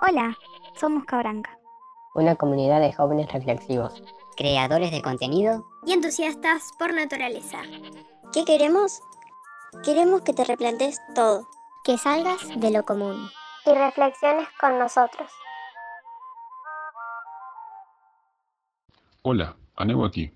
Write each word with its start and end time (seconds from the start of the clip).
Hola, 0.00 0.36
somos 0.74 1.04
Cabranca. 1.04 1.56
Una 2.16 2.34
comunidad 2.34 2.80
de 2.80 2.92
jóvenes 2.92 3.32
reflexivos. 3.32 4.02
Creadores 4.36 4.90
de 4.90 5.00
contenido. 5.00 5.64
Y 5.86 5.92
entusiastas 5.92 6.72
por 6.80 6.92
naturaleza. 6.92 7.62
¿Qué 8.32 8.44
queremos? 8.44 9.00
Queremos 9.84 10.22
que 10.22 10.32
te 10.32 10.44
replantes 10.44 11.00
todo. 11.14 11.46
Que 11.84 11.96
salgas 11.96 12.40
de 12.56 12.72
lo 12.72 12.82
común. 12.82 13.28
Y 13.66 13.70
reflexiones 13.70 14.48
con 14.60 14.80
nosotros. 14.80 15.30
Hola, 19.22 19.56
Aneu 19.76 20.04
aquí. 20.04 20.32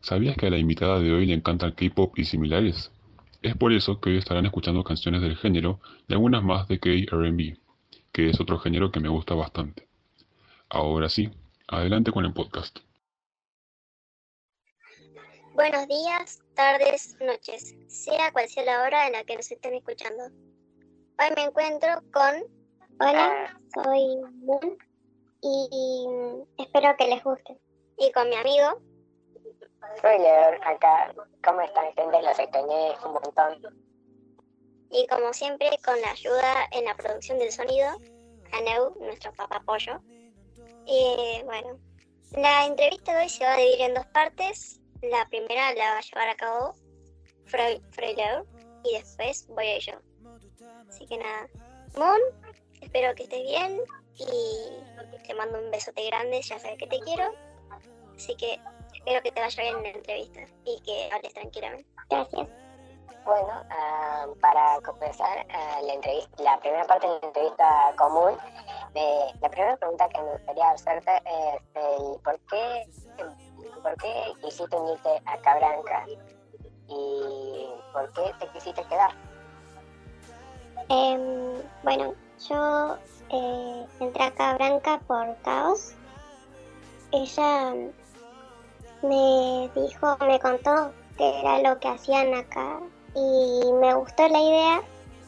¿Sabías 0.00 0.36
que 0.36 0.48
a 0.48 0.50
la 0.50 0.58
invitada 0.58 0.98
de 0.98 1.12
hoy 1.12 1.24
le 1.24 1.34
encanta 1.34 1.64
el 1.64 1.74
K-pop 1.74 2.18
y 2.18 2.26
similares? 2.26 2.92
Es 3.40 3.56
por 3.56 3.72
eso 3.72 4.00
que 4.00 4.10
hoy 4.10 4.18
estarán 4.18 4.44
escuchando 4.44 4.84
canciones 4.84 5.22
del 5.22 5.36
género 5.36 5.80
y 6.08 6.12
algunas 6.12 6.42
más 6.42 6.68
de 6.68 6.78
K-RB, 6.78 7.56
que 8.12 8.30
es 8.30 8.40
otro 8.40 8.58
género 8.58 8.90
que 8.90 9.00
me 9.00 9.08
gusta 9.08 9.34
bastante. 9.34 9.88
Ahora 10.68 11.08
sí, 11.08 11.30
adelante 11.66 12.12
con 12.12 12.24
el 12.24 12.32
podcast. 12.32 12.78
Buenos 15.54 15.88
días, 15.88 16.40
tardes, 16.54 17.16
noches, 17.20 17.74
sea 17.88 18.32
cual 18.32 18.48
sea 18.48 18.64
la 18.64 18.82
hora 18.82 19.06
en 19.06 19.14
la 19.14 19.24
que 19.24 19.36
nos 19.36 19.50
estén 19.50 19.74
escuchando. 19.74 20.24
Hoy 20.24 21.34
me 21.34 21.44
encuentro 21.44 21.88
con... 22.12 22.44
Hola, 23.00 23.58
soy 23.74 24.20
Moon 24.44 24.78
y 25.42 26.08
espero 26.58 26.96
que 26.96 27.08
les 27.08 27.22
guste. 27.22 27.58
Y 27.96 28.12
con 28.12 28.28
mi 28.28 28.36
amigo 28.36 28.80
soy 30.00 30.18
Leor, 30.18 30.58
acá. 30.64 31.12
¿Cómo 31.44 31.60
están, 31.60 31.92
gente? 31.94 32.22
Los 32.22 32.38
extrañé 32.38 32.92
un 33.04 33.12
montón. 33.12 33.87
Y 34.90 35.06
como 35.06 35.32
siempre, 35.32 35.70
con 35.84 36.00
la 36.00 36.10
ayuda 36.10 36.68
en 36.72 36.84
la 36.84 36.96
producción 36.96 37.38
del 37.38 37.52
sonido, 37.52 37.90
Aneu, 38.52 38.94
nuestro 39.00 39.32
papá 39.34 39.62
pollo. 39.64 40.00
Y 40.86 41.42
bueno, 41.44 41.78
la 42.32 42.66
entrevista 42.66 43.14
de 43.14 43.22
hoy 43.22 43.28
se 43.28 43.44
va 43.44 43.54
a 43.54 43.56
dividir 43.58 43.82
en 43.82 43.94
dos 43.94 44.06
partes. 44.06 44.80
La 45.02 45.26
primera 45.28 45.74
la 45.74 45.92
va 45.92 45.98
a 45.98 46.02
llevar 46.02 46.28
a 46.28 46.36
cabo 46.36 46.74
Freud, 47.44 47.80
y 48.84 48.94
después 48.94 49.46
voy 49.48 49.68
a 49.68 49.78
yo. 49.78 49.92
Así 50.88 51.06
que 51.06 51.18
nada, 51.18 51.48
Moon, 51.96 52.20
espero 52.80 53.14
que 53.14 53.24
estés 53.24 53.42
bien 53.42 53.80
y 54.16 55.26
te 55.26 55.34
mando 55.34 55.58
un 55.58 55.70
besote 55.70 56.06
grande, 56.06 56.40
ya 56.42 56.58
sabes 56.58 56.78
que 56.78 56.86
te 56.86 57.00
quiero. 57.00 57.32
Así 58.16 58.34
que 58.36 58.58
espero 58.94 59.22
que 59.22 59.32
te 59.32 59.40
vaya 59.40 59.62
bien 59.62 59.76
en 59.76 59.82
la 59.82 59.90
entrevista 59.90 60.40
y 60.64 60.80
que 60.82 61.10
hables 61.12 61.34
tranquilamente. 61.34 61.88
Gracias. 62.10 62.48
Bueno, 63.28 63.60
uh, 63.60 64.34
para 64.40 64.80
comenzar 64.80 65.44
uh, 65.44 65.86
la, 65.86 65.92
entrevista, 65.92 66.42
la 66.42 66.58
primera 66.60 66.84
parte 66.86 67.06
de 67.06 67.18
la 67.20 67.26
entrevista 67.26 67.92
común, 67.98 68.34
la 69.42 69.48
primera 69.50 69.76
pregunta 69.76 70.08
que 70.08 70.22
me 70.22 70.32
gustaría 70.32 70.70
hacerte 70.70 71.10
es 71.26 71.62
el 71.74 72.20
por 72.22 72.40
qué, 72.48 72.86
por 73.82 73.94
qué 73.96 74.32
quisiste 74.40 74.74
unirte 74.74 75.22
a 75.26 75.36
Cabranca 75.42 76.06
y 76.86 77.68
por 77.92 78.10
qué 78.14 78.32
te 78.40 78.48
quisiste 78.48 78.82
quedar. 78.84 79.10
Eh, 80.88 81.62
bueno, 81.82 82.14
yo 82.48 82.96
eh, 83.28 83.86
entré 84.00 84.24
a 84.24 84.30
Cabranca 84.30 85.00
por 85.06 85.36
caos. 85.42 85.92
Ella 87.12 87.74
me 89.02 89.70
dijo, 89.74 90.16
me 90.20 90.40
contó 90.40 90.92
que 91.18 91.40
era 91.40 91.58
lo 91.58 91.78
que 91.78 91.88
hacían 91.88 92.32
acá 92.32 92.80
y 93.18 93.72
me 93.72 93.94
gustó 93.94 94.28
la 94.28 94.40
idea, 94.40 94.82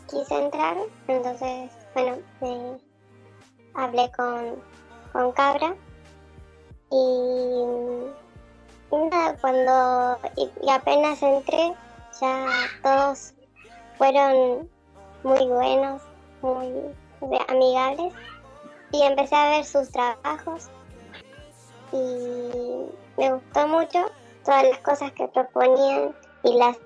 quise 0.09 0.35
entrar, 0.35 0.77
entonces, 1.09 1.71
bueno, 1.95 2.19
me 2.41 2.79
hablé 3.75 4.11
con, 4.13 4.63
con 5.13 5.33
Cabra 5.33 5.75
y, 6.91 7.65
nada, 8.93 9.37
cuando 9.41 10.19
y, 10.37 10.71
apenas 10.71 11.23
entré, 11.23 11.75
ya 12.21 12.47
todos 12.83 13.35
fueron 13.99 14.69
muy 15.23 15.47
buenos, 15.49 16.03
muy 16.43 16.73
amigables 17.49 18.15
y 18.93 19.03
empecé 19.03 19.35
a 19.35 19.51
ver 19.51 19.65
sus 19.65 19.91
trabajos 19.91 20.69
y 21.93 22.87
me 23.17 23.33
gustó 23.33 23.67
mucho 23.69 24.11
todas 24.45 24.65
las 24.65 24.79
cosas 24.79 25.13
que 25.13 25.29
proponían 25.29 26.15
y 26.45 26.57
las 26.57 26.77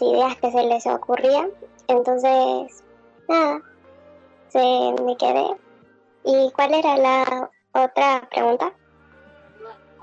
ideas 0.00 0.36
que 0.36 0.50
se 0.50 0.62
les 0.64 0.86
ocurrían. 0.86 1.50
Entonces, 1.88 2.84
nada, 3.28 3.60
se 4.48 5.02
me 5.02 5.16
quedé. 5.16 5.46
¿Y 6.24 6.50
cuál 6.52 6.74
era 6.74 6.96
la 6.96 7.50
otra 7.72 8.28
pregunta? 8.30 8.72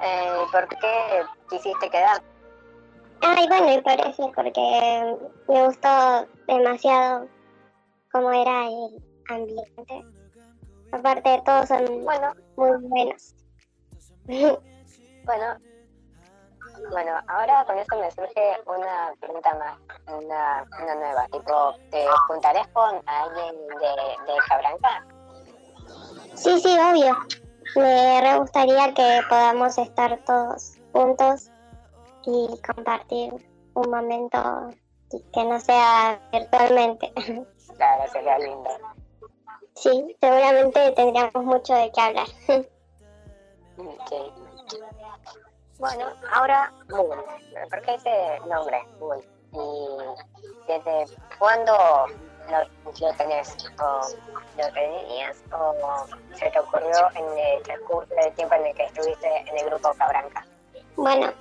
Eh, 0.03 0.45
¿Por 0.51 0.67
qué 0.67 1.23
quisiste 1.49 1.89
quedar? 1.89 2.21
Ay, 3.21 3.47
bueno, 3.47 3.73
y 3.73 3.81
por 3.81 4.07
eso, 4.07 4.31
porque 4.35 5.17
me 5.47 5.65
gustó 5.65 6.27
demasiado 6.47 7.27
cómo 8.11 8.31
era 8.31 8.67
el 8.67 9.03
ambiente. 9.29 10.05
Aparte, 10.91 11.41
todos 11.45 11.67
son 11.67 12.03
bueno, 12.03 12.33
muy 12.57 12.71
buenos. 12.87 13.35
bueno, 14.27 15.57
bueno, 16.89 17.11
ahora 17.27 17.63
con 17.65 17.77
esto 17.77 17.97
me 17.97 18.11
surge 18.11 18.61
una 18.65 19.13
pregunta 19.19 19.53
más, 19.55 19.77
una, 20.07 20.65
una 20.81 20.95
nueva. 20.95 21.25
Tipo, 21.27 21.73
¿te 21.91 22.05
juntarás 22.27 22.67
con 22.69 23.01
alguien 23.05 23.55
de, 23.67 24.33
de 24.33 24.39
Cabranca? 24.47 25.05
Sí, 26.35 26.59
sí, 26.59 26.77
obvio. 26.77 27.17
Me 27.75 28.21
re 28.21 28.39
gustaría 28.39 28.93
que 28.93 29.21
podamos 29.29 29.77
estar 29.77 30.19
todos 30.25 30.73
juntos 30.91 31.51
y 32.23 32.49
compartir 32.61 33.33
un 33.73 33.89
momento 33.89 34.69
que 35.33 35.43
no 35.45 35.59
sea 35.59 36.19
virtualmente. 36.31 37.11
Claro, 37.77 38.11
sería 38.11 38.37
lindo. 38.39 38.69
Sí, 39.75 40.15
seguramente 40.19 40.91
tendríamos 40.91 41.43
mucho 41.43 41.73
de 41.73 41.91
qué 41.91 42.01
hablar. 42.01 42.27
Okay. 43.77 44.40
Bueno, 45.81 46.05
ahora 46.31 46.71
Moon. 46.89 47.17
¿Por 47.71 47.81
qué 47.81 47.95
ese 47.95 48.39
nombre, 48.47 48.85
Moon? 48.99 49.19
¿Y 49.51 50.71
desde 50.71 51.17
cuándo 51.39 51.73
lo, 52.51 53.13
tenés? 53.17 53.57
¿O 53.81 54.01
lo 54.59 54.73
tenías? 54.73 55.43
¿O 55.51 56.05
se 56.35 56.51
te 56.51 56.59
ocurrió 56.59 57.09
en 57.15 57.35
el 57.35 57.63
transcurso 57.63 58.13
del 58.13 58.31
tiempo 58.35 58.53
en 58.53 58.67
el 58.67 58.75
que 58.75 58.85
estuviste 58.85 59.27
en 59.37 59.57
el 59.57 59.65
grupo 59.71 59.91
Cabranca? 59.97 60.45
Bueno, 60.97 61.33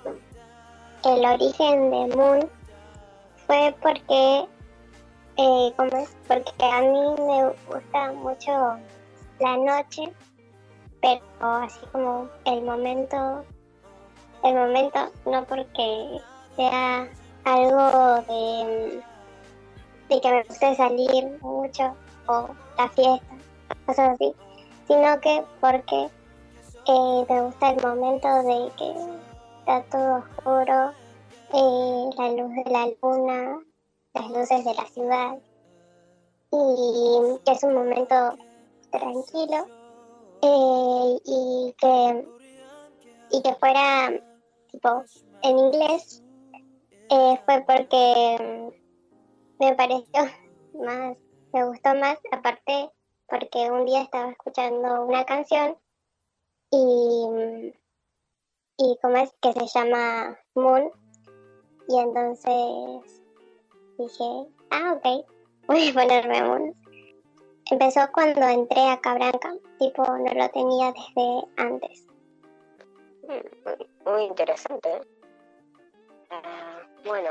el 1.05 1.27
origen 1.27 1.91
de 1.91 2.17
Moon 2.17 2.51
fue 3.47 3.75
porque, 3.83 4.49
eh, 5.37 5.75
¿cómo 5.77 5.97
es? 5.99 6.17
Porque 6.27 6.65
a 6.65 6.81
mí 6.81 7.15
me 7.27 7.53
gusta 7.69 8.12
mucho 8.12 8.78
la 9.39 9.57
noche, 9.59 10.11
pero 11.03 11.22
así 11.41 11.81
como 11.93 12.27
el 12.47 12.62
momento 12.62 13.45
el 14.43 14.55
momento, 14.55 15.11
no 15.27 15.45
porque 15.45 16.21
sea 16.56 17.09
algo 17.45 18.23
de, 18.28 19.03
de 20.09 20.21
que 20.21 20.31
me 20.31 20.43
guste 20.45 20.75
salir 20.77 21.39
mucho 21.41 21.95
o 22.27 22.49
la 22.78 22.89
fiesta, 22.89 23.34
cosas 23.87 24.11
así, 24.11 24.34
sino 24.87 25.21
que 25.21 25.45
porque 25.61 26.09
eh, 26.87 27.27
me 27.28 27.43
gusta 27.43 27.71
el 27.71 27.83
momento 27.83 28.28
de 28.43 28.73
que 28.77 28.95
está 29.61 29.83
todo 29.91 30.17
oscuro, 30.19 30.93
eh, 31.53 32.11
la 32.17 32.28
luz 32.31 32.55
de 32.65 32.71
la 32.71 32.89
luna, 33.03 33.61
las 34.15 34.31
luces 34.31 34.65
de 34.65 34.75
la 34.75 34.87
ciudad 34.87 35.39
y 36.53 37.39
que 37.45 37.53
es 37.53 37.62
un 37.62 37.75
momento 37.75 38.34
tranquilo 38.91 39.66
eh, 40.43 41.21
y 41.25 41.75
que 41.78 42.27
y 43.33 43.43
que 43.43 43.54
fuera 43.54 44.10
tipo, 44.71 45.05
en 45.43 45.59
inglés 45.59 46.22
eh, 47.11 47.41
fue 47.45 47.65
porque 47.67 48.37
mm, 48.41 49.65
me 49.65 49.75
pareció 49.75 50.22
más, 50.75 51.17
me 51.53 51.67
gustó 51.67 51.95
más, 51.95 52.19
aparte 52.33 52.91
porque 53.28 53.71
un 53.71 53.87
día 53.87 54.03
estaba 54.03 54.31
escuchando 54.31 55.05
una 55.05 55.25
canción 55.25 55.77
y, 56.71 57.27
mm, 57.28 57.72
y 58.78 58.99
como 59.03 59.17
es 59.19 59.33
que 59.41 59.53
se 59.53 59.67
llama 59.67 60.39
Moon 60.55 60.91
y 61.89 61.99
entonces 61.99 63.22
dije, 63.99 64.49
ah, 64.71 64.95
ok, 64.97 65.27
voy 65.67 65.89
a 65.89 65.93
ponerme 65.93 66.43
Moon. 66.43 66.75
Empezó 67.71 68.01
cuando 68.13 68.43
entré 68.49 68.89
a 68.89 69.01
Cabranca, 69.01 69.55
tipo 69.78 70.03
no 70.05 70.33
lo 70.34 70.49
tenía 70.51 70.93
desde 70.93 71.47
antes. 71.57 72.09
Muy 74.04 74.22
interesante. 74.24 74.88
Uh, 76.30 77.06
bueno, 77.09 77.30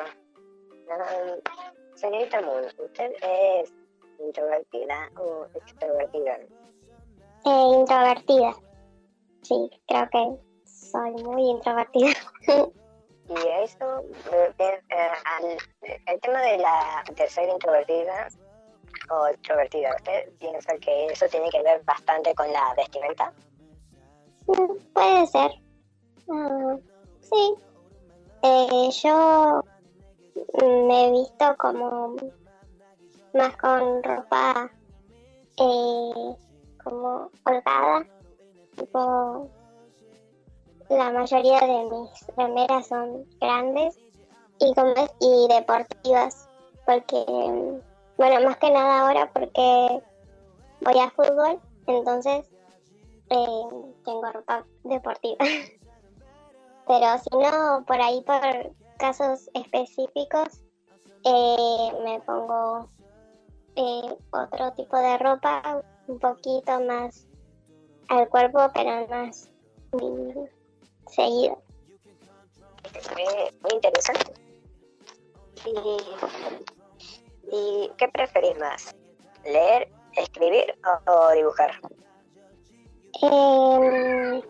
uh, 0.88 1.96
señorita 1.96 2.42
Moon, 2.42 2.66
¿usted 2.78 3.12
es 3.22 3.74
introvertida 4.20 5.10
o 5.18 5.46
extrovertida? 5.56 6.38
Eh, 7.46 7.72
introvertida. 7.74 8.54
Sí, 9.42 9.70
creo 9.88 10.10
que 10.12 10.38
soy 10.66 11.12
muy 11.24 11.50
introvertida. 11.50 12.12
Y 13.30 13.48
eso, 13.64 14.00
eh, 14.34 14.52
eh, 14.58 14.82
eh, 14.90 15.10
al- 15.24 15.58
el 16.08 16.20
tema 16.20 16.42
de, 16.42 16.58
la, 16.58 17.04
de 17.16 17.30
ser 17.30 17.48
introvertida 17.48 18.28
o 19.12 19.28
extrovertida, 19.28 19.96
¿usted 19.98 20.32
piensa 20.40 20.76
que 20.80 21.06
eso 21.06 21.28
tiene 21.28 21.48
que 21.52 21.62
ver 21.62 21.80
bastante 21.84 22.34
con 22.34 22.52
la 22.52 22.74
vestimenta? 22.76 23.32
Mm, 24.48 24.74
Puede 24.94 25.28
ser. 25.28 25.52
Ah, 26.30 26.78
sí. 27.22 27.56
Eh, 28.44 28.90
yo 29.04 29.62
me 30.88 31.08
he 31.08 31.12
visto 31.12 31.56
como 31.58 32.16
más 33.34 33.56
con 33.58 34.04
ropa 34.04 34.72
eh, 35.58 36.36
como 36.84 37.32
holgada. 37.46 38.08
Tipo, 38.76 39.52
la 40.90 41.12
mayoría 41.12 41.60
de 41.62 41.84
mis 41.90 42.10
remeras 42.38 42.88
son 42.88 43.26
grandes 43.40 44.00
y, 44.60 44.72
es- 44.72 45.16
y 45.20 45.48
deportivas. 45.50 46.50
Porque, 46.86 47.26
mm, 47.28 47.82
bueno, 48.18 48.46
más 48.48 48.58
que 48.58 48.72
nada 48.72 49.02
ahora 49.02 49.32
porque 49.34 50.04
voy 50.82 51.00
a 51.00 51.12
fútbol, 51.12 51.62
entonces 51.88 52.46
eh, 53.30 53.96
tengo 54.06 54.32
ropa 54.34 54.68
deportiva. 54.84 55.38
Pero 56.90 57.20
si 57.20 57.30
no, 57.38 57.86
por 57.86 58.02
ahí 58.02 58.20
por 58.24 58.42
casos 58.98 59.48
específicos, 59.54 60.64
eh, 61.24 61.92
me 62.04 62.20
pongo 62.22 62.90
eh, 63.76 64.18
otro 64.32 64.74
tipo 64.74 64.98
de 64.98 65.20
ropa, 65.20 65.84
un 66.08 66.18
poquito 66.18 66.80
más 66.82 67.28
al 68.08 68.28
cuerpo, 68.30 68.72
pero 68.74 69.08
más 69.08 69.52
mm, 69.92 70.32
seguido. 71.06 71.62
Muy, 73.14 73.26
muy 73.62 73.72
interesante. 73.72 74.34
¿Y, 75.68 75.98
y 77.56 77.92
qué 78.00 78.08
preferís 78.08 78.58
más? 78.58 78.96
¿Leer, 79.46 79.92
escribir 80.16 80.74
o, 80.84 81.12
o 81.12 81.32
dibujar? 81.34 81.80
Em, 83.22 84.42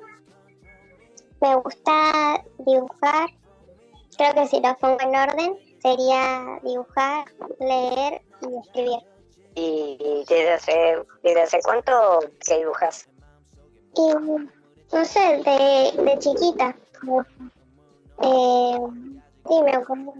me 1.42 1.56
gusta 1.56 2.44
dibujar. 2.60 3.30
Creo 4.18 4.34
que 4.34 4.48
si 4.48 4.62
lo 4.62 4.76
pongo 4.78 4.98
en 5.02 5.16
orden 5.16 5.58
sería 5.82 6.60
dibujar, 6.64 7.26
leer 7.60 8.22
y 8.42 8.58
escribir. 8.58 9.00
¿Y, 9.56 10.26
desde, 10.28 10.54
hace, 10.54 11.06
desde 11.24 11.42
hace 11.42 11.60
cuánto 11.64 12.20
que 12.46 12.60
dibujas? 12.60 13.08
Y 13.96 14.14
no 14.94 15.06
sé, 15.06 15.20
de, 15.20 16.04
de 16.04 16.20
chiquita. 16.20 16.76
Eh, 18.22 18.78
sí, 19.48 19.64
me 19.64 19.72
acuerdo 19.72 20.14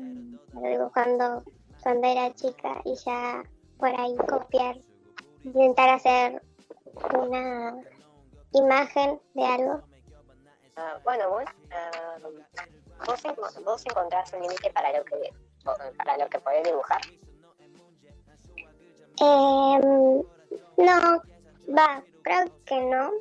dibujando 0.54 1.44
cuando 1.84 2.08
era 2.08 2.34
chica 2.34 2.82
y 2.86 2.96
ya 2.96 3.44
por 3.78 3.90
ahí 4.00 4.16
copiar, 4.28 4.78
intentar 5.44 5.90
hacer 5.90 6.42
una 7.18 7.76
imagen 8.54 9.20
de 9.34 9.46
algo. 9.46 9.82
Ah, 10.82 10.98
bueno, 11.04 11.30
vos, 11.30 11.44
ah, 11.72 12.18
vos, 13.06 13.64
vos 13.66 13.86
encontrás 13.86 14.32
un 14.32 14.44
límite 14.44 14.72
para 14.72 14.98
lo 14.98 15.04
que 15.04 15.34
para 15.98 16.18
lo 16.18 16.30
que 16.30 16.40
podés 16.40 16.64
dibujar. 16.64 17.02
Em, 19.20 20.24
no, 20.78 21.22
va, 21.78 22.02
creo 22.24 22.46
que 22.66 22.82
no. 22.82 23.12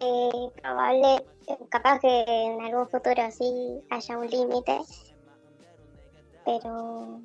Eh, 0.00 0.50
probable, 0.62 1.26
capaz 1.68 2.00
que 2.00 2.24
en 2.26 2.60
algún 2.62 2.88
futuro 2.88 3.30
sí 3.30 3.82
haya 3.90 4.16
un 4.16 4.28
límite, 4.28 4.80
pero 6.46 7.20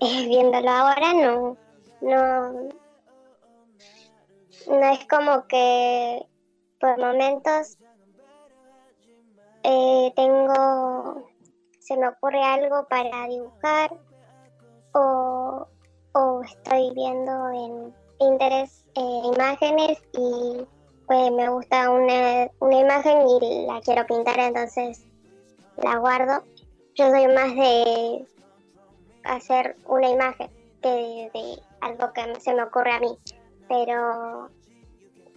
eh, 0.00 0.26
viéndolo 0.26 0.70
ahora 0.70 1.12
no, 1.12 1.56
no, 2.00 2.52
no 4.68 4.90
es 4.90 5.06
como 5.06 5.46
que 5.48 6.26
por 6.80 6.98
momentos 6.98 7.76
eh, 9.66 10.12
tengo, 10.16 11.28
se 11.80 11.96
me 11.96 12.08
ocurre 12.08 12.42
algo 12.42 12.86
para 12.88 13.26
dibujar 13.28 13.90
o 14.94 15.66
o 16.16 16.42
estoy 16.42 16.94
viendo 16.94 17.50
en 17.50 17.94
Pinterest 18.18 18.86
eh, 18.94 19.20
imágenes 19.34 20.02
y 20.14 20.66
pues 21.06 21.30
me 21.32 21.48
gusta 21.50 21.90
una, 21.90 22.50
una 22.60 22.80
imagen 22.80 23.18
y 23.28 23.66
la 23.66 23.80
quiero 23.82 24.06
pintar, 24.06 24.38
entonces 24.38 25.04
la 25.76 25.96
guardo. 25.98 26.42
Yo 26.94 27.10
soy 27.10 27.28
más 27.28 27.54
de 27.54 28.26
hacer 29.24 29.76
una 29.86 30.08
imagen 30.08 30.50
que 30.82 30.88
de, 30.88 31.30
de 31.34 31.62
algo 31.82 32.12
que 32.14 32.40
se 32.40 32.54
me 32.54 32.62
ocurre 32.62 32.92
a 32.92 33.00
mí, 33.00 33.16
pero 33.68 34.48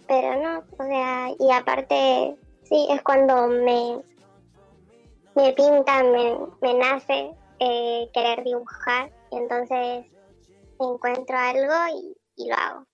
pero 0.08 0.42
no, 0.42 0.64
o 0.78 0.82
sea, 0.82 1.28
y 1.38 1.52
aparte 1.52 2.36
sí, 2.64 2.88
es 2.90 3.02
cuando 3.02 3.46
me, 3.46 4.00
me 5.34 5.52
pinta, 5.52 6.02
me, 6.02 6.36
me 6.60 6.74
nace 6.74 7.34
eh, 7.58 8.10
querer 8.12 8.44
dibujar, 8.44 9.12
y 9.30 9.36
entonces 9.36 10.06
encuentro 10.78 11.36
algo 11.36 11.74
y, 11.98 12.16
y 12.36 12.48
lo 12.48 12.56
hago. 12.56 12.84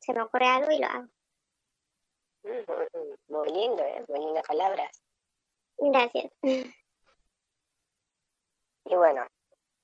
Se 0.00 0.12
me 0.12 0.22
ocurre 0.22 0.46
algo 0.46 0.70
y 0.70 0.78
lo 0.78 0.86
hago. 0.86 1.08
Muy 3.28 3.48
lindo, 3.50 3.82
¿eh? 3.82 4.04
Muy 4.08 4.20
lindas 4.20 4.44
palabras. 4.46 5.02
Gracias. 5.78 6.30
Y 8.86 8.94
bueno, 8.96 9.26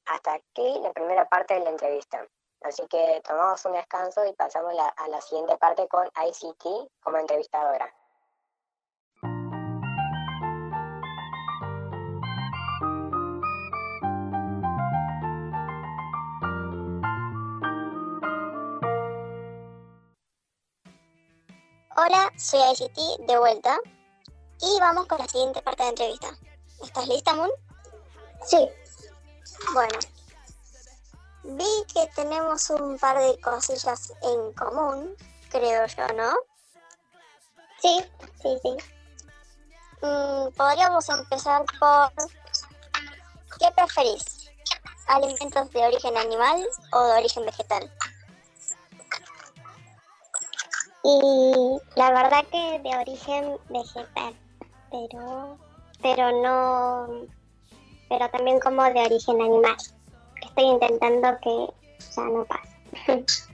hasta 0.04 0.34
aquí 0.34 0.78
la 0.82 0.92
primera 0.92 1.26
parte 1.26 1.54
de 1.54 1.60
la 1.60 1.70
entrevista. 1.70 2.22
Así 2.60 2.86
que 2.88 3.22
tomamos 3.26 3.64
un 3.64 3.72
descanso 3.72 4.26
y 4.26 4.34
pasamos 4.34 4.74
la- 4.74 4.88
a 4.88 5.08
la 5.08 5.22
siguiente 5.22 5.56
parte 5.56 5.88
con 5.88 6.06
ICT 6.06 6.90
como 7.02 7.16
entrevistadora. 7.16 7.90
Hola, 22.02 22.32
soy 22.38 22.60
ICT 22.60 23.26
de 23.26 23.38
vuelta 23.38 23.78
y 24.62 24.80
vamos 24.80 25.06
con 25.06 25.18
la 25.18 25.28
siguiente 25.28 25.60
parte 25.60 25.82
de 25.82 25.84
la 25.84 25.90
entrevista. 25.90 26.28
¿Estás 26.82 27.06
lista, 27.06 27.34
Moon? 27.34 27.50
Sí, 28.42 28.70
Bueno, 29.74 29.98
vi 31.42 31.84
que 31.92 32.06
tenemos 32.16 32.70
un 32.70 32.98
par 32.98 33.18
de 33.18 33.38
cosillas 33.42 34.14
en 34.22 34.52
común, 34.54 35.14
creo 35.50 35.86
yo, 35.88 36.06
¿no? 36.14 36.32
sí, 37.82 38.02
sí, 38.40 38.58
sí. 38.62 38.76
Mm, 40.00 40.54
podríamos 40.56 41.06
empezar 41.06 41.66
por... 41.78 42.12
¿Qué 43.58 43.70
preferís? 43.76 44.50
¿Alimentos 45.06 45.70
de 45.70 45.84
origen 45.84 46.16
animal 46.16 46.66
o 46.92 47.02
de 47.08 47.18
origen 47.18 47.44
vegetal? 47.44 47.92
Y 51.02 51.78
la 51.96 52.10
verdad 52.10 52.44
que 52.50 52.78
de 52.80 52.96
origen 52.96 53.56
vegetal, 53.68 54.34
pero, 54.90 55.58
pero 56.02 56.42
no, 56.42 57.26
pero 58.08 58.28
también 58.30 58.60
como 58.60 58.82
de 58.84 59.00
origen 59.00 59.40
animal. 59.40 59.76
Estoy 60.42 60.64
intentando 60.64 61.28
que 61.42 61.66
ya 62.14 62.22
no 62.24 62.44
pase. 62.44 63.24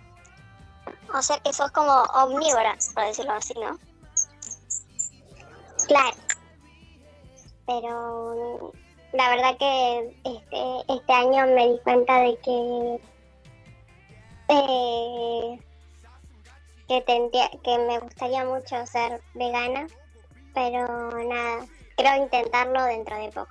O 1.15 1.23
sea 1.23 1.39
que 1.39 1.53
sos 1.53 1.71
como 1.71 2.03
omnívora, 2.15 2.77
por 2.95 3.05
decirlo 3.05 3.33
así, 3.33 3.55
¿no? 3.55 3.79
Claro. 5.87 6.17
Pero 7.67 8.73
la 9.13 9.31
verdad 9.31 9.57
que 9.57 10.17
este, 10.25 10.93
este 10.95 11.13
año 11.13 11.47
me 11.47 11.69
di 11.69 11.79
cuenta 11.81 12.21
de 12.21 12.37
que 12.39 13.01
eh, 14.49 15.66
que 16.89 17.01
tendría, 17.03 17.51
que 17.65 17.79
me 17.79 17.99
gustaría 17.99 18.45
mucho 18.45 18.87
ser 18.87 19.23
vegana, 19.35 19.87
pero 20.55 21.11
nada, 21.25 21.67
creo 21.97 22.17
intentarlo 22.17 22.85
dentro 22.85 23.17
de 23.17 23.29
poco. 23.31 23.51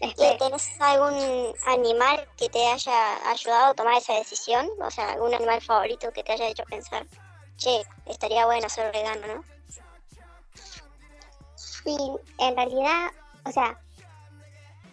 ¿Y 0.00 0.08
Espero. 0.08 0.38
tenés 0.38 0.80
algún 0.80 1.54
animal 1.66 2.26
que 2.36 2.48
te 2.48 2.66
haya 2.66 3.30
ayudado 3.30 3.72
a 3.72 3.74
tomar 3.74 3.98
esa 3.98 4.14
decisión? 4.14 4.68
O 4.80 4.90
sea, 4.90 5.12
algún 5.12 5.34
animal 5.34 5.60
favorito 5.60 6.10
que 6.12 6.24
te 6.24 6.32
haya 6.32 6.48
hecho 6.48 6.64
pensar, 6.64 7.06
che, 7.56 7.82
estaría 8.06 8.46
bueno 8.46 8.68
ser 8.68 8.90
vegano, 8.92 9.26
¿no? 9.26 9.44
Sí, 11.54 11.96
en 12.38 12.56
realidad, 12.56 13.10
o 13.44 13.52
sea, 13.52 13.78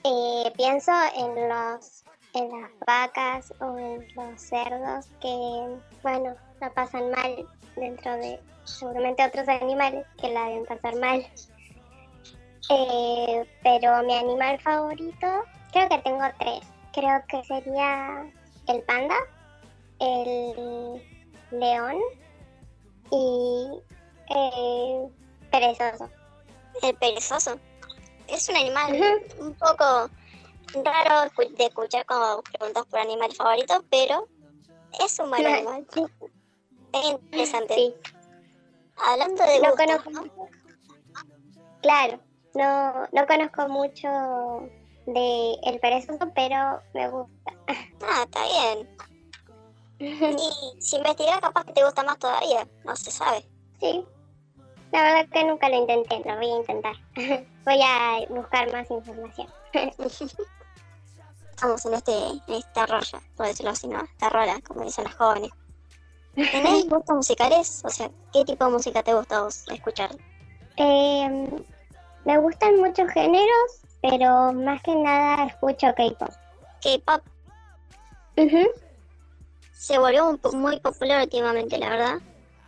eh, 0.04 0.54
pienso 0.56 0.92
en 1.16 1.50
los 1.50 2.04
en 2.34 2.62
las 2.62 2.72
vacas 2.86 3.54
o 3.60 3.78
en 3.78 4.08
los 4.16 4.42
cerdos 4.42 5.08
que, 5.22 5.78
bueno, 6.04 6.36
la 6.60 6.70
pasan 6.74 7.12
mal 7.12 7.48
dentro 7.76 8.14
de 8.16 8.40
seguramente 8.66 9.26
otros 9.26 9.48
animales 9.48 10.06
que 10.20 10.30
la 10.30 10.46
deben 10.46 10.66
pasar 10.66 10.96
mal. 10.96 11.26
Eh, 12.70 13.48
pero 13.64 14.04
mi 14.04 14.14
animal 14.16 14.60
favorito, 14.62 15.28
creo 15.72 15.90
que 15.90 15.98
tengo 16.00 16.24
tres. 16.40 16.62
Creo 16.94 17.24
que 17.28 17.44
sería 17.44 18.30
el 18.68 18.82
panda, 18.84 19.16
el 20.00 21.02
león 21.52 21.96
y 23.12 23.82
el 24.30 25.10
perezoso. 25.52 26.10
El 26.82 26.96
perezoso. 26.96 27.60
Es 28.28 28.50
un 28.50 28.58
animal 28.58 29.22
un 29.40 29.54
poco 29.54 30.10
raro 30.84 31.32
de 31.58 31.66
escuchar 31.66 32.06
cuando 32.06 32.42
preguntas 32.44 32.86
por 32.88 33.00
animal 33.00 33.32
favorito, 33.34 33.86
pero 33.90 34.28
es 35.00 35.18
un 35.20 35.30
buen 35.30 35.44
No, 35.44 35.50
animal. 35.50 35.88
Es 37.00 37.12
interesante. 37.12 37.74
Sí, 37.76 37.96
Hablando 38.98 39.44
de 39.44 39.60
no 39.60 39.70
gustos, 39.70 39.86
conozco 39.86 40.10
¿no? 40.10 40.50
Claro, 41.82 42.20
no, 42.56 43.08
no 43.12 43.28
conozco 43.28 43.68
mucho 43.70 44.08
de 45.06 45.54
el 45.64 45.80
perezoso, 45.80 46.32
pero 46.34 46.82
me 46.94 47.10
gusta. 47.10 47.54
Ah, 48.02 48.24
está 48.24 48.44
bien. 48.44 48.98
Y 50.38 50.80
si 50.82 50.98
investigas, 50.98 51.40
capaz 51.40 51.66
que 51.66 51.74
te 51.74 51.84
gusta 51.84 52.04
más 52.04 52.20
todavía. 52.20 52.68
No 52.86 52.96
se 52.96 53.10
sabe. 53.10 53.44
Sí, 53.80 54.06
la 54.92 55.02
verdad 55.02 55.28
que 55.32 55.44
nunca 55.44 55.70
lo 55.70 55.76
intenté, 55.76 56.22
lo 56.26 56.36
voy 56.36 56.52
a 56.52 56.58
intentar. 56.58 56.96
voy 57.66 57.82
a 57.84 58.20
buscar 58.30 58.72
más 58.72 58.90
información. 58.92 59.48
Estamos 61.50 61.86
en 61.88 61.94
este 61.96 62.12
en 62.12 62.54
esta 62.54 62.86
rolla, 62.86 63.20
por 63.36 63.48
decirlo 63.48 63.72
así, 63.72 63.88
¿no? 63.88 64.00
Esta 64.02 64.30
rola, 64.30 64.60
como 64.68 64.84
dicen 64.84 65.06
los 65.06 65.16
jóvenes. 65.16 65.50
¿Tenés 66.46 66.88
gustos 66.88 67.16
musicales? 67.16 67.82
O 67.84 67.90
sea, 67.90 68.10
¿qué 68.32 68.46
tipo 68.46 68.66
de 68.66 68.72
música 68.72 69.02
te 69.02 69.14
gusta 69.14 69.42
vos 69.42 69.64
escuchar? 69.72 70.12
Eh, 70.78 71.50
me 72.26 72.38
gustan 72.38 72.78
muchos 72.78 73.10
géneros, 73.12 73.82
pero 74.02 74.54
más 74.54 74.82
que 74.84 74.96
nada 74.96 75.46
escucho 75.46 75.88
K-pop. 75.96 76.30
K-pop 76.82 77.22
se 79.72 79.98
volvió 79.98 80.30
un 80.30 80.38
po- 80.38 80.52
muy 80.54 80.80
popular 80.80 81.24
últimamente, 81.24 81.78
la 81.78 81.90
verdad. 81.90 82.16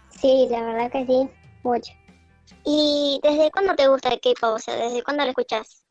Sí, 0.10 0.48
la 0.50 0.62
verdad 0.64 0.92
que 0.92 1.06
sí, 1.06 1.30
mucho. 1.64 1.94
¿Y 2.66 3.20
desde 3.22 3.52
cuándo 3.52 3.76
te 3.76 3.88
gusta 3.88 4.10
el 4.10 4.20
K-pop? 4.20 4.56
O 4.56 4.60
sea, 4.60 4.76
¿desde 4.76 5.04
cuándo 5.04 5.24
lo 5.24 5.30
escuchás? 5.30 5.86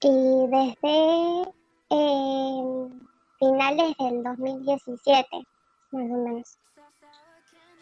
Y 0.00 0.08
desde 0.10 1.50
eh, 1.90 2.88
finales 3.38 3.94
del 3.98 4.22
2017, 4.22 5.26
más 5.92 6.02
o 6.10 6.14
menos. 6.24 6.58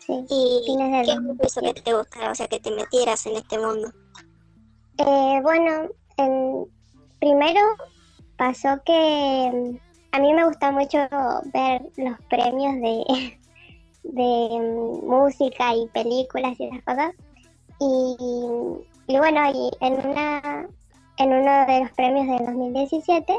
Sí. 0.07 0.25
¿Y 0.29 0.63
qué 0.67 0.73
es 0.73 1.09
lo 1.09 1.23
que 1.37 1.47
hizo 1.47 1.61
que 1.61 1.67
2017. 1.67 1.83
te 1.83 1.93
gustara? 1.95 2.31
O 2.31 2.35
sea, 2.35 2.47
que 2.49 2.61
te 2.61 2.71
metieras 2.71 3.27
en 3.27 3.37
este 3.37 3.59
mundo. 3.59 3.89
Eh, 4.99 5.41
bueno, 5.43 5.89
en- 6.17 6.67
primero 7.19 7.61
pasó 8.37 8.69
que 8.85 9.51
mm, 9.53 9.77
a 10.13 10.19
mí 10.21 10.33
me 10.33 10.45
gusta 10.47 10.71
mucho 10.71 10.99
ver 11.53 11.83
los 11.97 12.19
premios 12.31 12.75
de, 12.77 13.39
de 14.05 14.59
mm, 14.61 15.07
música 15.09 15.75
y 15.75 15.87
películas 15.89 16.59
y 16.61 16.65
esas 16.67 16.83
cosas. 16.85 17.13
Y, 17.81 18.17
y 19.09 19.19
bueno, 19.19 19.41
y 19.53 19.71
en, 19.81 19.95
una, 20.09 20.69
en 21.19 21.33
uno 21.33 21.67
de 21.67 21.81
los 21.81 21.91
premios 21.93 22.27
del 22.27 22.47
2017 22.47 23.33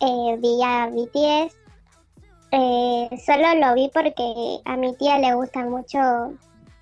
eh, 0.00 0.36
vi 0.38 0.62
a 0.62 0.88
BTS. 0.90 1.56
Eh, 2.56 3.08
solo 3.26 3.52
lo 3.56 3.74
vi 3.74 3.90
porque 3.92 4.60
a 4.64 4.76
mi 4.76 4.94
tía 4.94 5.18
le 5.18 5.34
gusta 5.34 5.64
mucho 5.64 5.98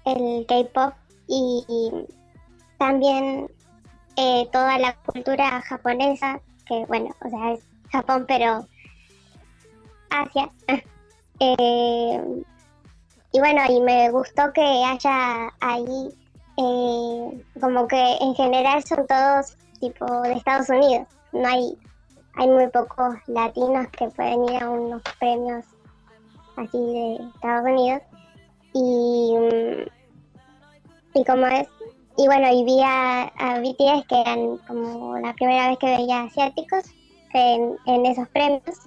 el 0.05 0.45
K-pop 0.47 0.93
y, 1.27 1.65
también 2.79 3.51
eh, 4.17 4.47
toda 4.53 4.79
la 4.79 4.95
cultura 4.97 5.63
japonesa, 5.63 6.43
que 6.67 6.85
bueno, 6.89 7.09
o 7.25 7.31
sea, 7.31 7.53
es 7.53 7.61
Japón, 7.91 8.27
pero 8.29 8.67
Asia. 10.11 10.51
Eh, 11.45 12.45
y 13.33 13.39
bueno, 13.41 13.63
y 13.69 13.81
me 13.81 14.11
gustó 14.11 14.53
que 14.53 14.61
haya 14.61 15.49
ahí, 15.59 16.15
eh, 16.57 17.45
como 17.61 17.89
que 17.89 18.17
en 18.21 18.33
general 18.37 18.85
son 18.85 19.05
todos 19.09 19.57
tipo 19.81 20.07
de 20.21 20.35
Estados 20.35 20.69
Unidos. 20.69 21.09
No 21.33 21.49
hay, 21.49 21.77
hay 22.37 22.49
muy 22.49 22.69
pocos 22.69 23.17
latinos 23.27 23.87
que 23.89 24.09
pueden 24.09 24.45
ir 24.45 24.63
a 24.63 24.71
unos 24.71 25.03
premios 25.19 25.65
así 26.57 26.79
de 26.79 27.17
Estados 27.35 27.71
Unidos. 27.71 28.03
Y, 28.75 29.35
mm, 29.37 31.19
y 31.19 31.25
como 31.25 31.47
es, 31.47 31.69
y 32.17 32.27
bueno, 32.27 32.49
y 32.51 32.65
vi 32.65 32.81
a, 32.83 33.25
a 33.25 33.61
BTS 33.61 34.07
que 34.09 34.21
eran 34.21 34.57
como 34.67 35.19
la 35.19 35.33
primera 35.35 35.69
vez 35.69 35.79
que 35.79 35.87
veía 35.87 36.23
asiáticos 36.23 36.85
en, 37.35 38.07
esos 38.07 38.29
premios. 38.29 38.79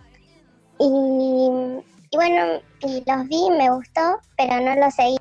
Y, 0.80 0.86
y 2.12 2.16
bueno, 2.16 2.62
y 2.82 3.04
los 3.10 3.28
vi, 3.28 3.50
me 3.52 3.70
gustó, 3.72 4.20
pero 4.38 4.60
no 4.62 4.75
los 4.75 4.94
seguí. 4.94 5.18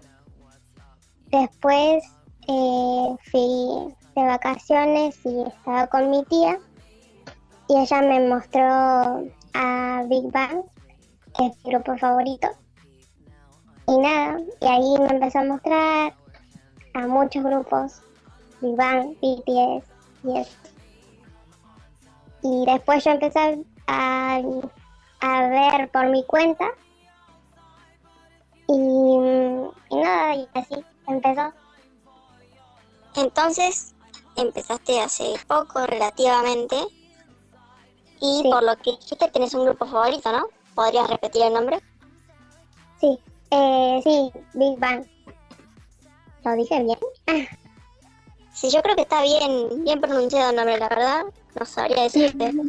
Después 1.26 2.04
eh, 2.48 3.16
fui 3.30 3.94
de 4.14 4.22
vacaciones 4.22 5.18
y 5.24 5.42
estaba 5.42 5.86
con 5.88 6.10
mi 6.10 6.24
tía 6.24 6.58
y 7.68 7.78
ella 7.78 8.02
me 8.02 8.28
mostró 8.28 9.30
a 9.54 10.02
Big 10.06 10.30
Bang, 10.30 10.62
que 11.36 11.46
es 11.46 11.64
mi 11.64 11.72
grupo 11.72 11.96
favorito. 11.96 12.48
Y 13.86 13.98
nada, 13.98 14.38
y 14.60 14.66
ahí 14.66 14.98
me 14.98 15.08
empezó 15.08 15.40
a 15.40 15.44
mostrar 15.44 16.14
a 16.94 17.06
muchos 17.06 17.42
grupos, 17.42 18.02
Big 18.60 18.76
Bang, 18.76 19.14
BTS 19.20 19.84
y 20.24 20.38
eso. 20.38 20.56
Y 22.42 22.66
después 22.66 23.04
yo 23.04 23.12
empecé 23.12 23.64
a, 23.86 24.40
a 25.20 25.48
ver 25.48 25.90
por 25.90 26.08
mi 26.10 26.24
cuenta 26.24 26.66
y, 28.68 28.72
y 29.90 29.96
nada, 29.96 30.34
y 30.34 30.48
así 30.54 30.84
empezó. 31.06 31.52
Entonces, 33.16 33.94
empezaste 34.36 35.00
hace 35.00 35.34
poco, 35.46 35.86
relativamente. 35.86 36.76
Y 38.20 38.42
Sí. 38.42 38.50
por 38.50 38.62
lo 38.62 38.76
que 38.76 38.92
dijiste, 38.92 39.28
tenés 39.30 39.54
un 39.54 39.64
grupo 39.66 39.86
favorito, 39.86 40.32
¿no? 40.32 40.46
¿Podrías 40.74 41.08
repetir 41.08 41.42
el 41.42 41.52
nombre? 41.54 41.80
Sí, 43.00 43.18
eh, 43.50 44.00
sí, 44.02 44.30
Big 44.54 44.78
Bang. 44.78 45.04
¿Lo 46.44 46.52
dije 46.52 46.82
bien? 46.82 46.98
Sí, 48.52 48.70
yo 48.70 48.82
creo 48.82 48.94
que 48.94 49.02
está 49.02 49.22
bien, 49.22 49.84
bien 49.84 50.00
pronunciado 50.00 50.50
el 50.50 50.56
nombre, 50.56 50.78
la 50.78 50.88
verdad. 50.88 51.24
No 51.58 51.66
sabría 51.66 52.02
decirte. 52.02 52.52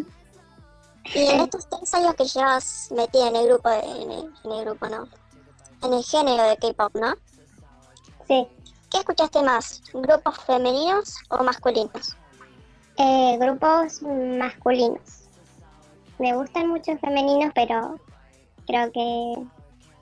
Y 1.13 1.19
en 1.27 1.41
estos 1.41 1.69
tres 1.69 1.93
años 1.93 2.15
que 2.15 2.25
llevas 2.25 2.89
metida 2.91 3.27
en 3.27 3.35
el 3.35 3.47
grupo, 3.47 3.69
de- 3.69 3.79
en 4.01 4.11
el, 4.11 4.33
en 4.43 4.51
el 4.51 4.65
grupo, 4.65 4.87
¿no? 4.89 5.07
En 5.83 5.93
el 5.93 6.03
género 6.03 6.43
de 6.49 6.57
K-pop, 6.57 6.95
¿no? 6.95 7.13
Sí, 8.27 8.47
¿Qué 8.91 8.97
escuchaste 8.97 9.43
más? 9.43 9.83
¿Grupos 9.93 10.39
femeninos 10.45 11.15
o 11.29 11.43
masculinos? 11.43 12.15
eh, 12.97 13.37
grupos 13.39 14.01
masculinos. 14.01 15.24
Me 16.17 16.35
gustan 16.35 16.69
mucho 16.69 16.97
femeninos, 16.97 17.51
pero 17.53 17.99
creo 18.67 18.91
que 18.91 19.47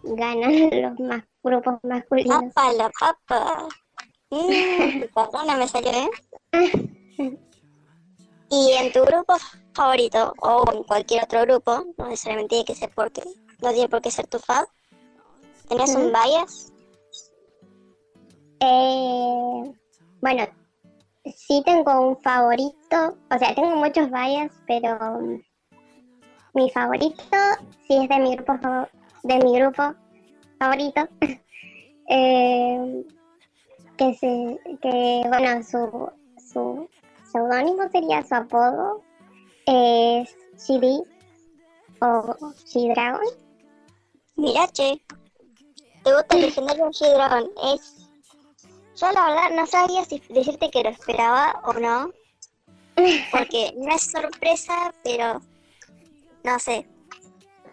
ganan 0.03 0.69
los 0.81 0.99
más 0.99 1.23
grupos 1.43 1.79
masculinos. 1.83 2.53
¡Papa, 2.53 2.73
la 2.73 2.91
papa! 2.99 3.67
Mm, 4.29 4.99
perdón, 5.13 5.47
no 5.47 5.57
me 5.57 5.67
salió, 5.67 5.91
¿eh? 5.91 6.09
Y 8.49 8.71
en 8.73 8.91
tu 8.91 9.01
grupo 9.03 9.33
favorito, 9.73 10.35
o 10.37 10.63
en 10.71 10.83
cualquier 10.83 11.23
otro 11.23 11.41
grupo, 11.41 11.83
no 11.97 12.07
necesariamente 12.07 12.49
tiene 12.49 12.65
que 12.65 12.75
ser 12.75 12.91
porque, 12.93 13.23
no 13.61 13.71
tiene 13.71 13.89
por 13.89 13.99
qué 13.99 14.11
ser 14.11 14.27
tu 14.27 14.37
fan, 14.37 14.65
¿tenés 15.67 15.95
un 15.95 16.03
Ujú. 16.03 16.11
bias? 16.11 16.71
Eh, 18.59 19.73
bueno, 20.21 20.47
sí 21.35 21.63
tengo 21.65 21.99
un 21.99 22.21
favorito, 22.21 23.17
o 23.31 23.37
sea, 23.39 23.55
tengo 23.55 23.75
muchos 23.75 24.11
bias, 24.11 24.51
pero 24.67 24.99
mi 26.53 26.69
favorito 26.69 27.37
sí 27.87 27.95
es 27.95 28.09
de 28.09 28.19
mi 28.19 28.35
grupo 28.35 28.53
de 29.23 29.39
mi 29.39 29.59
grupo 29.59 29.93
favorito. 30.59 31.07
Eh, 32.09 33.05
que 33.97 34.13
se 34.15 34.59
que 34.81 35.23
bueno, 35.29 35.63
su 35.63 36.11
su 36.37 36.89
seudónimo 37.31 37.89
sería 37.89 38.21
su 38.23 38.35
apodo 38.35 39.01
es 39.65 40.35
GD 40.67 41.01
o 42.01 42.35
G-Dragon. 42.65 43.25
Mira, 44.35 44.67
che, 44.67 45.01
¿te 46.03 46.13
gusta 46.13 46.35
el 46.35 46.41
legendario 46.41 46.87
G-Dragon? 46.87 47.49
Es... 47.73 48.09
Yo 48.97 49.11
la 49.13 49.25
verdad 49.29 49.55
no 49.55 49.65
sabía 49.65 50.03
si 50.03 50.21
decirte 50.29 50.69
que 50.69 50.83
lo 50.83 50.89
esperaba 50.89 51.61
o 51.63 51.73
no, 51.73 52.11
porque 53.31 53.73
no 53.77 53.95
es 53.95 54.11
sorpresa, 54.11 54.93
pero 55.03 55.41
no 56.43 56.59
sé. 56.59 56.87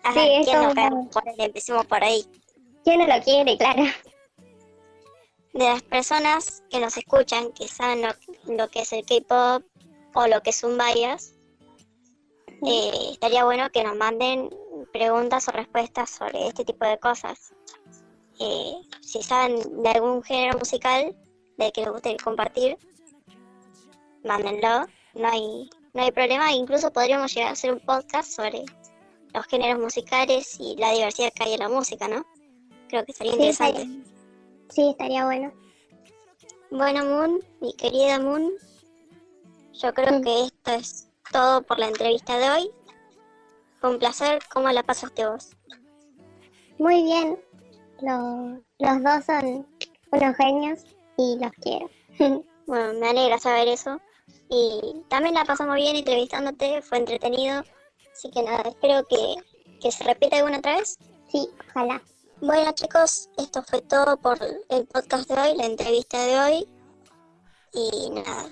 Ajá, 0.03 0.21
Sí, 0.21 0.43
¿quién 0.45 0.63
no 0.63 0.75
cae 0.75 0.91
por 1.13 1.29
él? 1.29 1.35
Empecemos 1.39 1.87
por 1.87 2.03
ahí. 2.03 2.25
Yo 2.87 2.97
no 2.97 3.07
lo 3.07 3.23
quiere, 3.23 3.57
claro. 3.59 3.83
De 5.53 5.65
las 5.65 5.83
personas 5.83 6.63
que 6.71 6.81
nos 6.81 6.97
escuchan, 6.97 7.53
que 7.53 7.69
saben 7.69 8.03
lo, 8.03 8.09
lo 8.55 8.69
que 8.69 8.81
es 8.83 8.93
el 8.93 9.05
K-pop 9.05 9.65
o 10.15 10.27
lo 10.27 10.43
que 10.43 10.53
un 10.63 10.79
bias, 10.79 11.35
eh, 12.67 13.11
estaría 13.13 13.45
bueno 13.45 13.71
que 13.71 13.83
nos 13.83 13.97
manden 13.97 14.51
preguntas 14.93 15.49
o 15.49 15.53
respuestas 15.53 16.11
sobre 16.11 16.47
este 16.47 16.65
tipo 16.65 16.85
de 16.85 16.99
cosas. 16.99 17.53
Eh, 18.39 18.75
si 19.01 19.23
saben 19.23 19.83
de 19.83 19.89
algún 19.89 20.23
género 20.23 20.59
musical 20.59 21.17
del 21.57 21.73
que 21.73 21.83
les 21.83 21.91
guste 21.91 22.17
compartir, 22.23 22.79
mándenlo. 24.25 24.87
No 25.15 25.29
hay, 25.29 25.69
no 25.95 26.03
hay 26.03 26.13
problema. 26.13 26.53
Incluso 26.53 26.93
podríamos 26.93 27.33
llegar 27.35 27.51
a 27.51 27.53
hacer 27.53 27.73
un 27.73 27.81
podcast 27.81 28.31
sobre 28.31 28.65
los 29.35 29.47
géneros 29.47 29.81
musicales 29.81 30.57
y 30.59 30.77
la 30.77 30.93
diversidad 30.93 31.33
que 31.35 31.45
hay 31.45 31.55
en 31.55 31.61
la 31.61 31.69
música, 31.69 32.09
¿no? 32.09 32.25
Creo 32.89 33.05
que 33.05 33.13
Sí, 33.13 33.25
interesante. 33.29 33.83
estaría, 33.83 34.05
sí, 34.71 34.91
estaría 34.91 35.25
bueno. 35.25 35.53
Bueno, 36.71 37.05
Moon, 37.05 37.41
mi 37.61 37.73
querida 37.75 38.19
Moon, 38.19 38.51
yo 39.73 39.93
creo 39.95 40.19
Mm. 40.19 40.23
que 40.23 40.45
esto 40.45 40.71
es 40.73 41.09
todo 41.33 41.63
por 41.63 41.79
la 41.79 41.89
entrevista 41.89 42.39
de 42.39 42.51
hoy. 42.51 42.71
Fue 43.81 43.91
un 43.91 43.99
placer. 43.99 44.41
¿Cómo 44.53 44.69
la 44.71 44.83
pasaste 44.83 45.27
vos? 45.27 45.51
Muy 46.79 47.03
bien. 47.03 47.39
Lo- 48.03 48.61
los 48.79 49.03
dos 49.03 49.25
son 49.25 49.67
unos 50.13 50.37
genios 50.37 50.85
y 51.17 51.39
los 51.41 51.53
quiero. 51.63 51.91
Bueno, 52.67 53.01
me 53.01 53.09
alegra 53.09 53.37
saber 53.39 53.67
eso. 53.67 54.01
Y 54.49 55.03
también 55.09 55.35
la 55.35 55.45
pasamos 55.45 55.77
bien 55.77 55.97
entrevistándote, 55.97 56.83
fue 56.83 56.99
entretenido. 56.99 57.63
Así 58.13 58.31
que 58.31 58.43
nada, 58.43 58.63
espero 58.69 59.07
que, 59.07 59.37
que 59.81 59.93
se 59.93 60.05
repita 60.05 60.37
alguna 60.37 60.59
otra 60.59 60.77
vez. 60.77 60.99
sí, 61.29 61.49
ojalá. 61.69 62.03
Bueno 62.41 62.73
chicos, 62.73 63.29
esto 63.37 63.63
fue 63.63 63.83
todo 63.83 64.17
por 64.17 64.39
el 64.71 64.87
podcast 64.87 65.29
de 65.29 65.41
hoy, 65.41 65.57
la 65.59 65.67
entrevista 65.67 66.23
de 66.25 66.41
hoy. 66.41 66.69
Y 67.73 68.11
nada, 68.11 68.49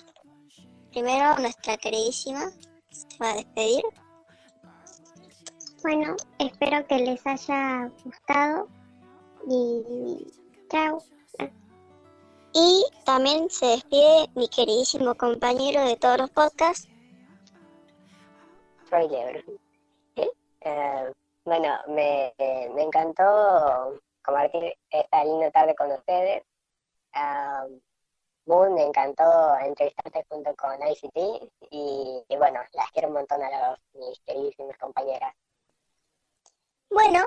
primero 0.90 1.38
nuestra 1.38 1.76
queridísima 1.78 2.50
se 2.90 3.06
va 3.18 3.30
a 3.30 3.36
despedir. 3.36 3.82
Bueno, 5.82 6.16
espero 6.38 6.86
que 6.86 6.98
les 6.98 7.26
haya 7.26 7.90
gustado 8.04 8.68
y 9.48 10.26
chao. 10.70 11.02
Y 12.60 12.84
también 13.04 13.48
se 13.50 13.66
despide 13.66 14.28
mi 14.34 14.48
queridísimo 14.48 15.14
compañero 15.14 15.84
de 15.84 15.94
todos 15.94 16.18
los 16.18 16.30
podcasts, 16.30 16.88
Troy 18.88 19.08
Lebron. 19.08 19.60
Eh, 20.16 21.12
bueno, 21.44 21.78
me, 21.86 22.34
me 22.38 22.82
encantó 22.82 24.00
compartir 24.24 24.74
esta 24.90 25.24
linda 25.24 25.52
tarde 25.52 25.76
con 25.76 25.92
ustedes. 25.92 26.42
Ah, 27.12 27.64
Moon, 28.46 28.74
me 28.74 28.82
encantó 28.82 29.22
entrevistarte 29.60 30.24
junto 30.28 30.52
con 30.56 30.74
ICT 30.84 31.16
y, 31.70 32.24
y 32.28 32.36
bueno, 32.38 32.60
las 32.72 32.90
quiero 32.90 33.06
un 33.06 33.14
montón 33.14 33.40
a 33.40 33.50
las 33.50 33.78
mis 33.92 34.18
queridísimas 34.26 34.76
compañeras. 34.78 35.32
Bueno, 36.90 37.24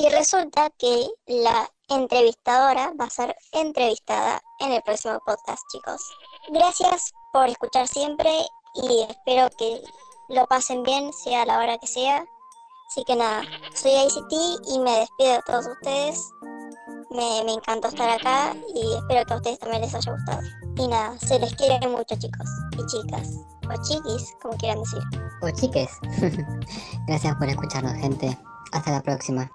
y 0.00 0.08
resulta 0.08 0.70
que 0.78 1.10
la 1.26 1.68
entrevistadora 1.88 2.90
va 2.98 3.04
a 3.04 3.10
ser 3.10 3.36
entrevistada 3.52 4.40
en 4.60 4.72
el 4.72 4.82
próximo 4.82 5.18
podcast, 5.26 5.60
chicos. 5.70 6.00
Gracias 6.48 7.12
por 7.34 7.46
escuchar 7.48 7.86
siempre 7.86 8.30
y 8.74 9.02
espero 9.02 9.50
que 9.58 9.82
lo 10.30 10.46
pasen 10.46 10.82
bien, 10.84 11.12
sea 11.12 11.44
la 11.44 11.58
hora 11.58 11.76
que 11.76 11.86
sea. 11.86 12.24
Así 12.90 13.04
que 13.04 13.14
nada, 13.14 13.42
soy 13.74 13.90
ICT 13.90 14.68
y 14.72 14.78
me 14.78 15.00
despido 15.00 15.32
de 15.32 15.42
todos 15.44 15.66
ustedes. 15.66 16.30
Me, 17.10 17.44
me 17.44 17.52
encantó 17.52 17.88
estar 17.88 18.08
acá 18.08 18.56
y 18.74 18.94
espero 18.94 19.26
que 19.26 19.34
a 19.34 19.36
ustedes 19.36 19.58
también 19.58 19.82
les 19.82 19.94
haya 19.94 20.12
gustado. 20.12 20.40
Y 20.76 20.88
nada, 20.88 21.18
se 21.18 21.38
les 21.38 21.54
quiere 21.56 21.86
mucho, 21.86 22.16
chicos 22.16 22.48
y 22.72 22.86
chicas, 22.86 23.28
o 23.68 23.82
chiquis, 23.82 24.34
como 24.40 24.56
quieran 24.56 24.82
decir. 24.82 25.02
O 25.42 25.50
chiques. 25.50 25.90
Gracias 27.06 27.36
por 27.36 27.48
escucharnos, 27.50 27.92
gente. 27.94 28.38
Hasta 28.72 28.92
la 28.92 29.02
próxima. 29.02 29.50